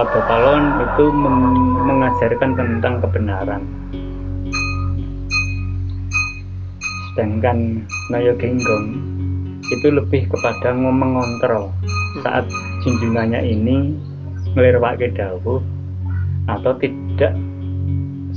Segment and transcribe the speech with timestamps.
[0.00, 1.12] Sabda Palon itu
[1.84, 3.60] mengajarkan tentang kebenaran
[7.12, 8.96] sedangkan Nayo Genggong
[9.60, 11.68] itu lebih kepada mengontrol
[12.24, 12.48] saat
[12.80, 13.92] junjungannya ini
[14.56, 15.60] melirwake dawuh
[16.48, 17.36] atau tidak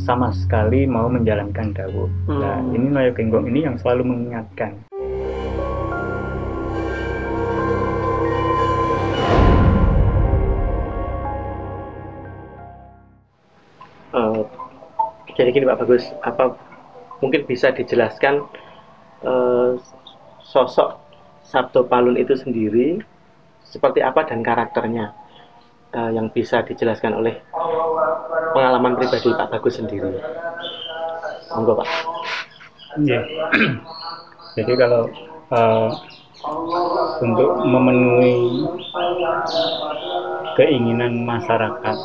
[0.03, 2.11] sama sekali mau menjalankan dawuh.
[2.27, 2.43] Hmm.
[2.43, 4.75] Nah, ini Nayo Genggong ini yang selalu mengingatkan.
[15.33, 16.53] Jadi gini Pak Bagus, apa
[17.23, 18.45] mungkin bisa dijelaskan
[19.25, 19.79] uh,
[20.43, 20.99] sosok
[21.43, 23.01] Sabdo Palun itu sendiri
[23.65, 25.13] seperti apa dan karakternya
[25.93, 27.41] uh, yang bisa dijelaskan oleh
[28.53, 30.13] pengalaman pribadi Pak Bagus sendiri.
[31.53, 31.89] Monggo Pak.
[33.01, 33.25] Yeah.
[34.57, 35.09] Jadi kalau
[35.49, 35.89] uh,
[37.23, 38.67] untuk memenuhi
[40.53, 41.97] keinginan masyarakat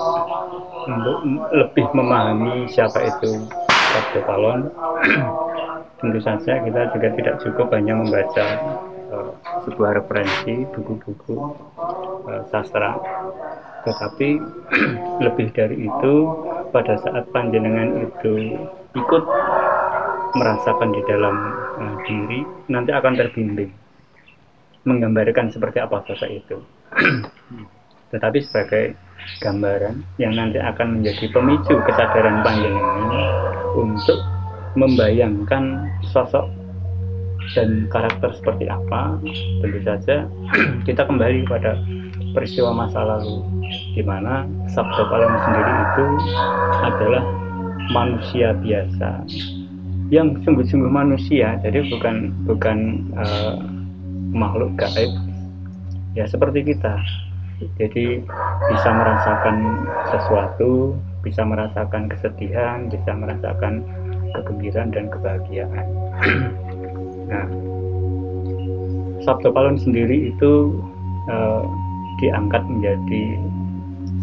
[0.88, 1.18] untuk
[1.52, 4.60] lebih memahami siapa itu Sabdo Palon
[6.00, 8.46] tentu saja kita juga tidak cukup hanya membaca
[9.12, 9.30] uh,
[9.68, 11.36] sebuah referensi buku-buku
[12.24, 12.96] uh, sastra.
[13.84, 14.28] Tetapi
[15.26, 16.14] lebih dari itu
[16.72, 18.56] pada saat panjenengan itu
[18.96, 19.24] ikut
[20.36, 21.36] merasakan di dalam
[21.80, 23.72] uh, diri nanti akan terbimbing
[24.86, 26.56] menggambarkan seperti apa sosok itu
[28.08, 28.96] tetapi sebagai
[29.44, 33.02] gambaran yang nanti akan menjadi pemicu kesadaran panjenengan
[33.76, 34.18] untuk
[34.78, 36.48] membayangkan sosok
[37.56, 39.16] dan karakter seperti apa
[39.64, 40.28] tentu saja
[40.88, 41.80] kita kembali pada
[42.36, 43.40] peristiwa masa lalu
[43.96, 46.04] di mana Sabda Palem sendiri itu
[46.84, 47.24] adalah
[47.92, 49.24] manusia biasa
[50.08, 53.56] yang sungguh-sungguh manusia jadi bukan bukan uh,
[54.32, 55.12] makhluk gaib
[56.16, 57.00] ya seperti kita
[57.78, 58.22] jadi
[58.70, 59.56] bisa merasakan
[60.14, 60.94] sesuatu
[61.26, 63.82] bisa merasakan kesedihan bisa merasakan
[64.32, 65.86] kegembiraan dan kebahagiaan.
[67.30, 67.46] nah,
[69.24, 70.78] Sabdo Palon sendiri itu
[71.28, 71.64] uh,
[72.18, 73.24] diangkat menjadi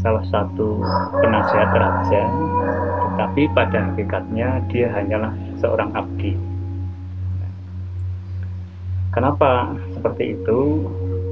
[0.01, 0.81] salah satu
[1.23, 2.23] penasihat raja,
[3.13, 6.35] tetapi pada hakikatnya dia hanyalah seorang abdi.
[9.15, 10.83] Kenapa seperti itu?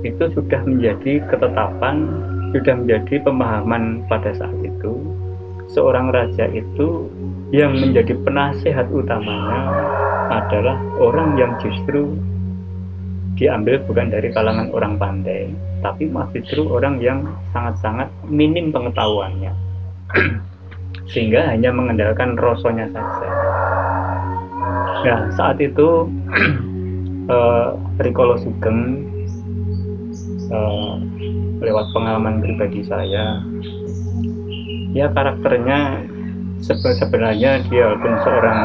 [0.04, 2.12] Itu sudah menjadi ketetapan,
[2.52, 5.00] sudah menjadi pemahaman pada saat itu.
[5.72, 7.08] Seorang raja itu
[7.56, 9.62] yang menjadi penasihat utamanya
[10.28, 12.14] adalah orang yang justru
[13.40, 15.50] diambil bukan dari kalangan orang pandai,
[15.82, 17.26] tapi masih justru orang yang
[17.56, 19.54] sangat-sangat minim pengetahuannya,
[21.12, 23.30] sehingga hanya mengandalkan rosonya saja.
[25.04, 26.08] Nah, saat itu
[27.32, 27.74] uh,
[28.06, 29.13] Rikolo Sugeng
[30.54, 31.02] uh,
[31.60, 33.42] lewat pengalaman pribadi saya,
[34.94, 36.06] ya karakternya
[36.64, 38.62] sebenarnya dia pun seorang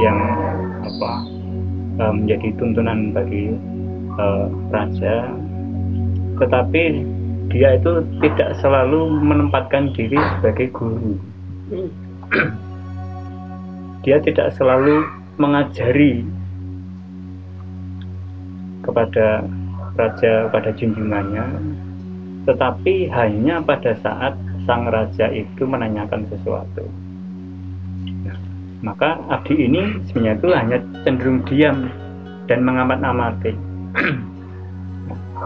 [0.00, 0.18] yang
[0.80, 1.12] apa
[2.00, 3.52] eh, menjadi tuntunan bagi
[4.16, 5.28] uh, raja.
[6.38, 6.82] Tetapi
[7.48, 11.18] dia itu tidak selalu menempatkan diri sebagai guru.
[14.06, 15.04] Dia tidak selalu
[15.36, 16.22] mengajari
[18.86, 19.44] kepada
[19.98, 21.44] raja pada junjungannya.
[22.46, 26.86] Tetapi hanya pada saat sang raja itu menanyakan sesuatu.
[28.78, 31.90] Maka abdi ini sebenarnya itu hanya cenderung diam
[32.46, 33.52] dan mengamat-amati.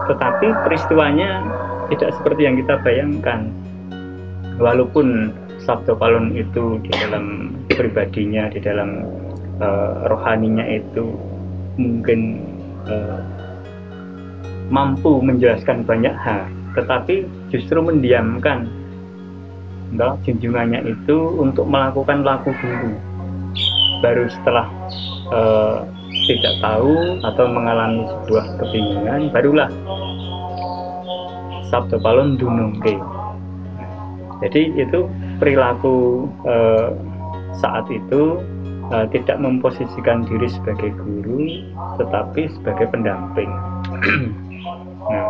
[0.09, 1.41] Tetapi peristiwanya
[1.89, 3.49] tidak seperti yang kita bayangkan.
[4.61, 5.33] Walaupun
[5.65, 9.01] Sabdo Palon itu di dalam pribadinya di dalam
[9.63, 11.09] uh, rohaninya itu
[11.79, 12.43] mungkin
[12.85, 13.17] uh,
[14.71, 18.65] mampu menjelaskan banyak hal tetapi justru mendiamkan
[19.93, 22.97] enggak, junjungannya itu untuk melakukan laku guru
[24.01, 24.67] baru setelah
[25.31, 25.85] uh,
[26.27, 29.69] tidak tahu atau mengalami sebuah kebingungan barulah
[31.71, 32.99] sabdo palon dunungke.
[34.43, 35.07] Jadi itu
[35.39, 36.91] perilaku uh,
[37.57, 38.43] saat itu
[38.91, 41.63] uh, tidak memposisikan diri sebagai guru
[41.95, 43.49] tetapi sebagai pendamping
[45.11, 45.27] nah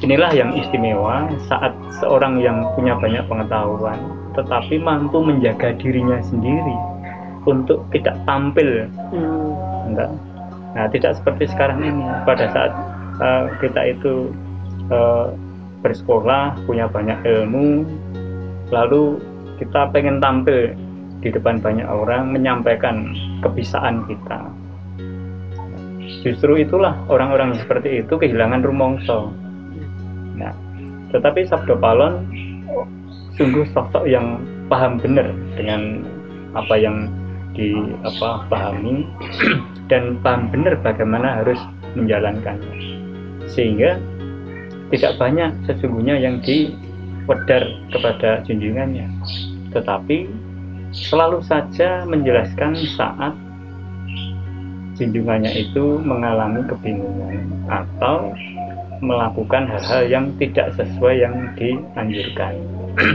[0.00, 4.00] inilah yang istimewa saat seorang yang punya banyak pengetahuan
[4.36, 6.76] tetapi mampu menjaga dirinya sendiri
[7.48, 8.84] untuk tidak tampil.
[9.12, 9.52] Hmm.
[9.90, 10.10] enggak.
[10.76, 12.04] Nah tidak seperti sekarang ini.
[12.28, 12.72] Pada saat
[13.18, 14.30] uh, kita itu
[14.92, 15.32] uh,
[15.80, 17.88] bersekolah punya banyak ilmu
[18.68, 19.18] lalu
[19.56, 20.76] kita pengen tampil
[21.20, 24.44] di depan banyak orang menyampaikan kebisaan kita
[26.22, 29.30] justru itulah orang-orang seperti itu kehilangan rumongso.
[30.36, 30.52] Nah
[31.10, 32.26] tetapi Sabdo Palon
[33.34, 36.06] sungguh sosok yang paham benar dengan
[36.54, 37.10] apa yang
[37.54, 37.74] di
[38.06, 39.06] apa pahami
[39.90, 41.58] dan paham benar bagaimana harus
[41.98, 43.00] menjalankannya
[43.50, 43.98] sehingga
[44.90, 47.62] tidak banyak sesungguhnya yang diwedar
[47.94, 49.06] kepada junjungannya.
[49.70, 50.26] Tetapi
[50.90, 53.34] selalu saja menjelaskan saat
[55.00, 58.36] junjungannya itu mengalami kebingungan atau
[59.00, 62.52] melakukan hal-hal yang tidak sesuai yang dianjurkan.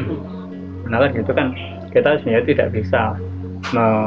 [0.89, 1.53] nah gitu kan.
[1.93, 3.15] Kita sebenarnya tidak bisa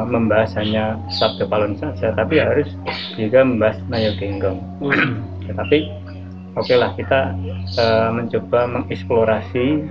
[0.07, 2.69] membahas hanya sabda palon saja tapi harus
[3.17, 4.59] juga membahas nayo genggong.
[5.49, 5.77] Tetapi
[6.59, 7.33] oke lah kita
[7.79, 9.87] uh, mencoba mengeksplorasi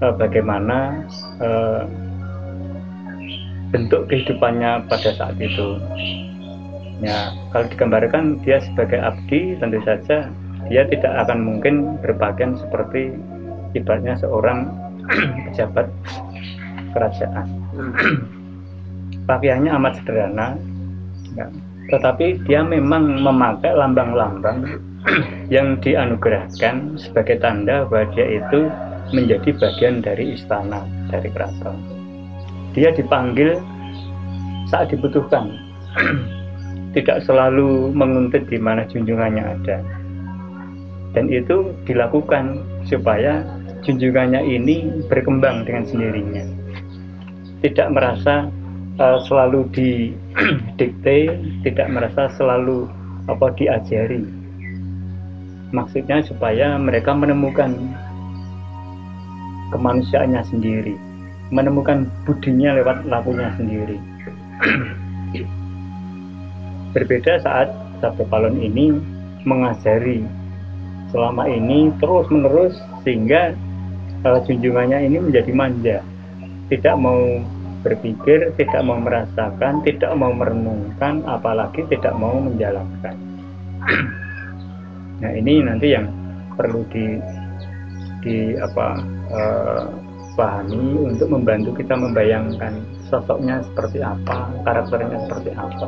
[0.00, 1.04] uh, bagaimana
[1.42, 1.84] uh,
[3.74, 5.82] bentuk kehidupannya pada saat itu
[7.02, 10.30] ya kalau digambarkan dia sebagai abdi tentu saja
[10.68, 13.12] dia tidak akan mungkin berpakaian seperti
[13.76, 14.70] ibaratnya seorang
[15.50, 15.86] pejabat
[16.96, 17.46] kerajaan.
[19.28, 20.56] Pakaiannya amat sederhana
[21.36, 21.48] ya.
[21.92, 24.80] tetapi dia memang memakai lambang-lambang
[25.54, 28.72] yang dianugerahkan sebagai tanda bahwa dia itu
[29.12, 31.76] menjadi bagian dari istana dari keraton.
[32.72, 33.60] Dia dipanggil
[34.72, 35.52] saat dibutuhkan
[36.94, 39.82] tidak selalu menguntit di mana junjungannya ada
[41.14, 43.42] dan itu dilakukan supaya
[43.82, 46.44] junjungannya ini berkembang dengan sendirinya
[47.64, 48.52] tidak merasa
[49.00, 51.16] uh, selalu didikte,
[51.64, 52.86] tidak merasa selalu
[53.24, 54.20] apa diajari.
[55.72, 57.74] Maksudnya supaya mereka menemukan
[59.74, 60.94] kemanusiaannya sendiri,
[61.50, 63.98] menemukan budinya lewat lakunya sendiri.
[66.94, 68.94] Berbeda saat Sabda Palon ini
[69.42, 70.22] mengajari
[71.10, 73.54] selama ini terus menerus sehingga
[74.26, 75.98] uh, junjungannya ini menjadi manja,
[76.72, 77.22] tidak mau
[77.84, 83.14] berpikir, tidak mau merasakan, tidak mau merenungkan, apalagi tidak mau menjalankan.
[85.22, 86.08] nah ini nanti yang
[86.56, 87.20] perlu di
[88.24, 88.86] di apa
[89.28, 89.86] uh,
[90.34, 92.82] pahami untuk membantu kita membayangkan
[93.12, 95.86] sosoknya seperti apa, karakternya seperti apa.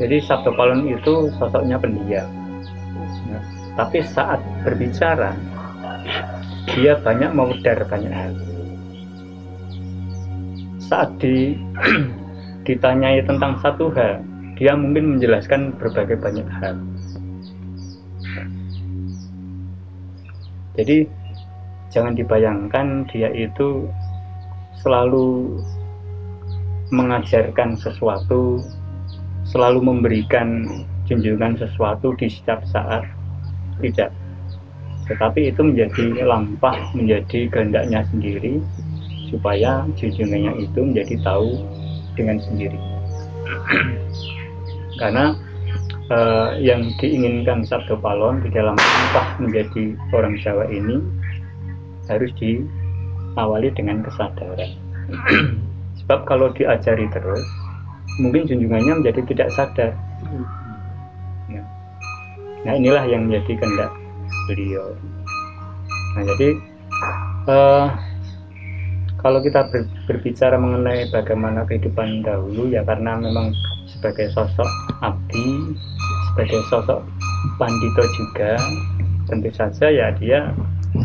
[0.00, 2.26] Jadi Sabdo Palon itu sosoknya pendiam.
[3.28, 3.44] Nah,
[3.76, 5.36] tapi saat berbicara
[6.72, 8.32] dia banyak mewedar banyak hal.
[10.82, 11.56] Saat di
[12.66, 14.22] ditanyai tentang satu hal
[14.56, 16.76] dia mungkin menjelaskan berbagai banyak hal.
[20.72, 21.04] Jadi
[21.92, 23.84] jangan dibayangkan dia itu
[24.80, 25.60] selalu
[26.92, 28.60] mengajarkan sesuatu
[29.46, 30.66] selalu memberikan
[31.06, 33.04] junjungan sesuatu di setiap saat.
[33.82, 34.10] Tidak.
[35.10, 38.62] Tetapi itu menjadi lampah menjadi kehendaknya sendiri
[39.32, 41.58] supaya junjungannya itu menjadi tahu
[42.14, 42.78] dengan sendiri.
[45.00, 45.34] Karena
[46.12, 51.02] uh, yang diinginkan Sabdo Palon di dalam entah menjadi orang Jawa ini
[52.06, 54.70] harus diawali dengan kesadaran.
[56.02, 57.42] Sebab kalau diajari terus
[58.20, 59.92] mungkin junjungannya menjadi tidak sadar.
[61.48, 61.62] Ya.
[62.64, 63.92] nah inilah yang menjadi kehendak
[64.48, 64.86] beliau.
[66.16, 66.48] Nah jadi
[67.48, 67.86] uh,
[69.22, 73.54] kalau kita ber, berbicara mengenai bagaimana kehidupan dahulu ya karena memang
[73.86, 74.66] sebagai sosok
[74.98, 75.78] abdi
[76.32, 77.06] sebagai sosok
[77.54, 78.58] pandito juga
[79.30, 80.50] tentu saja ya dia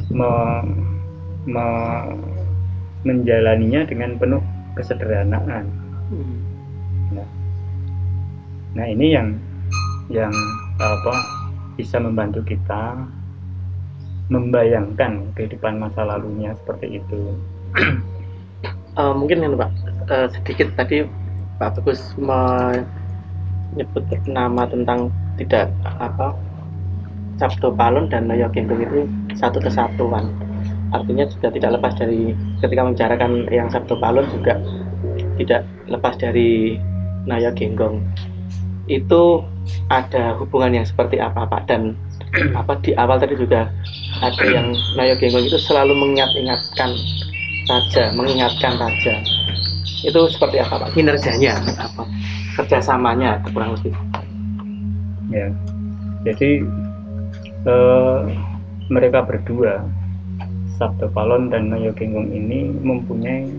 [0.09, 0.29] me,
[1.45, 1.65] me,
[3.05, 4.41] menjalaninya dengan penuh
[4.73, 5.69] kesederhanaan
[7.13, 7.27] nah,
[8.75, 9.37] nah ini yang
[10.07, 10.31] yang
[10.79, 11.13] apa
[11.77, 12.95] bisa membantu kita
[14.27, 17.35] membayangkan kehidupan masa lalunya seperti itu.
[18.99, 19.71] Uh, mungkin kan Pak
[20.11, 21.07] uh, sedikit tadi
[21.57, 26.35] Pak Bagus menyebut nama tentang tidak apa
[27.37, 29.05] Sabdo Palon dan Noyo itu
[29.37, 30.33] satu kesatuan.
[30.89, 32.33] Artinya juga tidak lepas dari
[32.63, 34.57] ketika membicarakan yang Sabdo Palon juga
[35.37, 36.81] tidak lepas dari
[37.27, 38.01] Naya Genggong.
[38.87, 39.43] Itu
[39.91, 41.67] ada hubungan yang seperti apa Pak?
[41.67, 41.99] Dan
[42.55, 43.67] apa di awal tadi juga
[44.23, 46.95] ada yang Naya Genggong itu selalu mengingat-ingatkan
[47.67, 49.13] saja mengingatkan saja
[50.05, 50.89] itu seperti apa pak?
[50.93, 52.05] Kinerjanya apa?
[52.55, 53.93] Kerjasamanya kurang lebih.
[55.33, 55.49] Ya.
[56.23, 56.63] Jadi
[57.65, 58.19] eh,
[58.87, 59.83] mereka berdua
[60.77, 63.49] Sabdo Palon dan Noyo Genggong ini mempunyai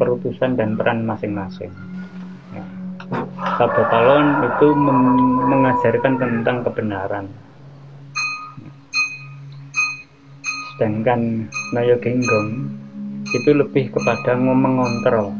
[0.00, 1.68] perutusan dan peran masing-masing
[3.58, 4.66] Sabdo Palon itu
[5.48, 7.26] mengajarkan tentang kebenaran
[10.74, 12.72] sedangkan Naya Genggong
[13.28, 15.30] itu lebih kepada ngomong ngontrol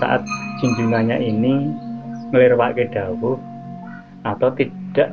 [0.00, 0.22] saat
[0.62, 1.68] junjungannya ini
[2.32, 3.36] melirwake dawuh
[4.24, 5.12] atau tidak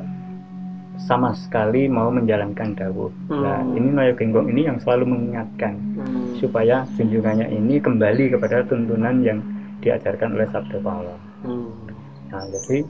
[1.04, 3.10] sama sekali mau menjalankan dawuh.
[3.28, 3.76] Nah, Hmm.
[3.76, 6.38] ini Naya Genggong ini yang selalu mengingatkan Hmm.
[6.40, 9.42] supaya junjungannya ini kembali kepada tuntunan yang
[9.84, 11.16] diajarkan oleh Sabda Pala.
[11.44, 11.83] Hmm.
[12.32, 12.84] Nah, jadi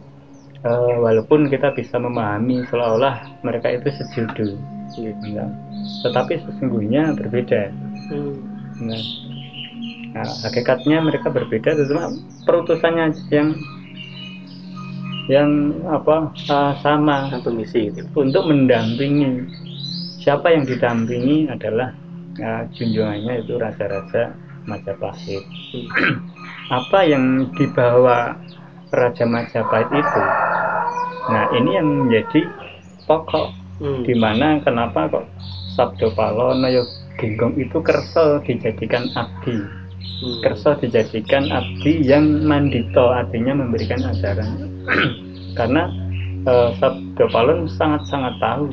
[0.65, 4.57] eh, walaupun kita bisa memahami seolah-olah mereka itu sejudu,
[4.95, 5.13] Iya.
[5.35, 5.51] nah,
[6.07, 7.69] tetapi sesungguhnya berbeda.
[8.09, 8.35] Hmm.
[8.85, 9.03] Nah,
[10.15, 12.15] nah, hakikatnya mereka berbeda, cuma
[12.47, 13.49] perutusannya yang
[15.25, 15.51] yang
[15.89, 18.09] apa eh, sama Satu misi gitu.
[18.17, 19.65] untuk mendampingi.
[20.25, 21.93] Siapa yang didampingi adalah
[22.41, 24.33] eh, junjungannya itu raja-raja
[24.65, 25.45] Majapahit.
[25.77, 25.89] Hmm.
[26.81, 28.41] Apa yang dibawa
[28.95, 30.23] Raja Majapahit itu?
[31.25, 32.41] Nah, ini yang menjadi
[33.05, 34.07] pokok Hmm.
[34.07, 35.27] di mana kenapa kok
[35.75, 36.87] Sabdo Palo Noyo
[37.19, 39.59] Genggong itu kerso dijadikan abdi
[40.15, 40.41] Hmm.
[40.47, 44.71] kerso dijadikan abdi yang mandito artinya memberikan ajaran
[45.59, 45.91] karena
[46.47, 48.71] eh, Sabdo Palon sangat-sangat tahu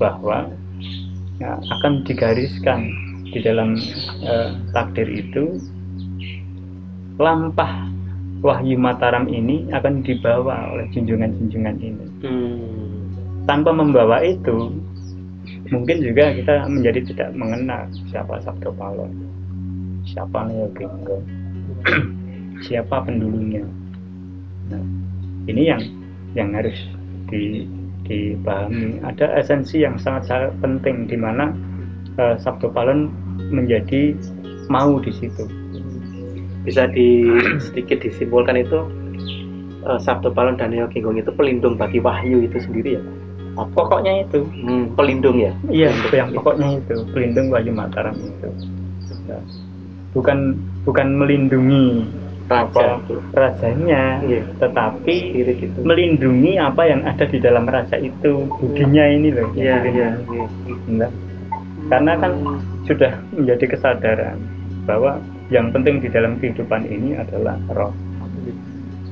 [0.00, 0.48] bahwa
[1.36, 2.88] ya, akan digariskan
[3.28, 3.76] di dalam
[4.24, 5.60] eh, takdir itu
[7.20, 7.84] lampah
[8.38, 12.06] Wahyu Mataram ini akan dibawa oleh junjungan-junjungan ini.
[12.22, 12.58] Hmm.
[13.48, 14.76] tanpa membawa itu
[15.72, 19.08] mungkin juga kita menjadi tidak mengenal siapa Sabdo Palon
[20.04, 21.24] siapa Neo Genggong
[22.66, 23.64] siapa pendulunya.
[24.68, 24.84] Nah
[25.48, 25.82] ini yang
[26.36, 26.76] yang harus
[27.32, 27.64] di,
[28.04, 29.00] dipahami.
[29.04, 31.52] Ada esensi yang sangat sangat penting di mana
[32.20, 33.08] eh, Sabdo Palon
[33.48, 34.12] menjadi
[34.68, 35.57] mau di situ
[36.68, 37.24] Bisa di
[37.58, 38.78] sedikit disimpulkan itu
[39.82, 43.02] eh, Sabdo Palon dan Neo itu pelindung bagi Wahyu itu sendiri ya.
[43.58, 43.74] Apa?
[43.74, 45.50] pokoknya itu Hmm, pelindung ya.
[45.66, 48.48] Iya, yang pokoknya itu pelindung Wahyu Mataram itu.
[49.26, 49.40] Ya.
[50.14, 52.06] Bukan bukan melindungi
[52.48, 52.96] Raja.
[52.96, 54.40] apa rajanya, Iya.
[54.56, 55.78] tetapi Spirit itu.
[55.84, 59.52] melindungi apa yang ada di dalam raja itu, budinya ini loh.
[59.52, 60.38] Iya, yang iya, dilindungi.
[60.38, 60.46] iya.
[61.04, 61.10] Nah,
[61.88, 62.32] Karena kan
[62.84, 64.36] sudah menjadi kesadaran
[64.84, 67.92] bahwa yang penting di dalam kehidupan ini adalah roh.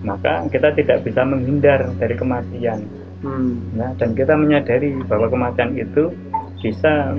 [0.04, 2.86] Maka kita tidak bisa menghindar dari kematian.
[3.24, 3.58] Hmm.
[3.74, 6.12] Nah, dan kita menyadari bahwa kematian itu
[6.60, 7.16] bisa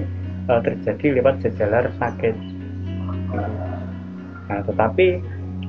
[0.48, 2.36] uh, terjadi lewat jejalar sakit.
[4.48, 5.20] Nah, tetapi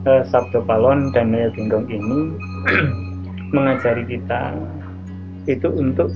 [0.06, 2.20] uh, Sabdo Palon dan Naya Genggong ini
[3.56, 4.54] mengajari kita
[5.48, 6.12] itu untuk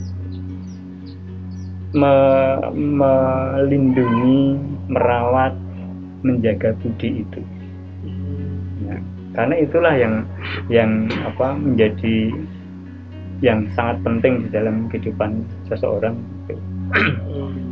[1.97, 4.61] me- melindungi,
[4.93, 5.57] merawat,
[6.23, 7.41] menjaga budi itu.
[8.87, 8.99] Nah,
[9.35, 10.15] karena itulah yang
[10.71, 12.35] yang apa menjadi
[13.43, 16.17] yang sangat penting di dalam kehidupan seseorang.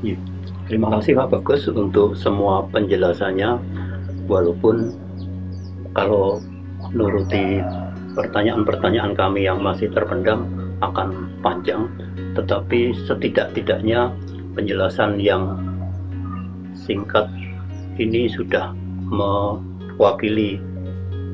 [0.00, 0.16] Iya.
[0.64, 3.60] Terima kasih Pak Bagus untuk semua penjelasannya.
[4.32, 4.96] Walaupun
[5.92, 6.40] kalau
[6.96, 7.60] nuruti
[8.16, 10.48] pertanyaan-pertanyaan kami yang masih terpendam
[10.80, 11.84] akan panjang,
[12.32, 14.08] tetapi setidak-tidaknya
[14.56, 15.60] penjelasan yang
[16.72, 17.28] singkat
[17.96, 18.70] ini sudah
[19.10, 20.60] mewakili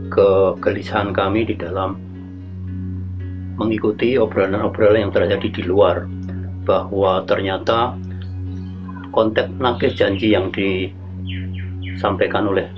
[0.08, 1.98] kegelisahan kami di dalam
[3.56, 6.04] mengikuti obrolan-obrolan yang terjadi di luar
[6.68, 7.96] bahwa ternyata
[9.12, 12.68] konteks nakis janji yang disampaikan oleh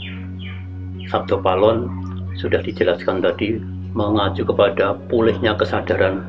[1.10, 1.90] Sabdo Palon
[2.38, 3.58] sudah dijelaskan tadi
[3.96, 6.22] mengacu kepada pulihnya kesadaran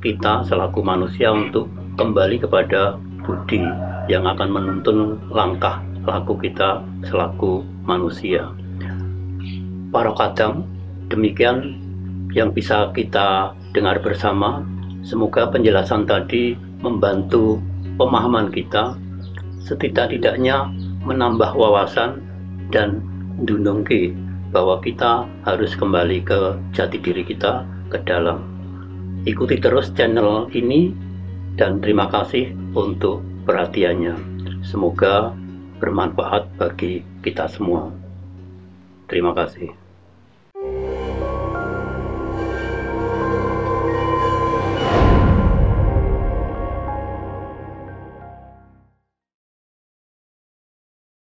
[0.00, 1.68] kita selaku manusia untuk
[2.00, 3.60] kembali kepada budi
[4.08, 8.52] yang akan menuntun langkah laku kita selaku manusia.
[9.90, 10.64] Para kadang
[11.10, 11.76] demikian
[12.30, 14.62] yang bisa kita dengar bersama.
[15.00, 16.54] Semoga penjelasan tadi
[16.84, 17.58] membantu
[17.96, 18.94] pemahaman kita
[19.64, 20.68] setidak-tidaknya
[21.04, 22.20] menambah wawasan
[22.68, 23.00] dan
[23.44, 24.12] dunungki
[24.52, 28.44] bahwa kita harus kembali ke jati diri kita ke dalam.
[29.24, 30.92] Ikuti terus channel ini
[31.56, 34.16] dan terima kasih untuk perhatiannya.
[34.64, 35.32] Semoga
[35.80, 37.88] bermanfaat bagi kita semua.
[39.08, 39.79] Terima kasih.